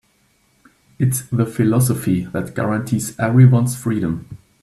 [0.97, 4.27] It's the philosophy that guarantees everyone's freedom.